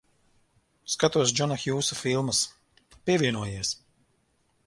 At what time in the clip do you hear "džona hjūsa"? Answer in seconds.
1.39-1.99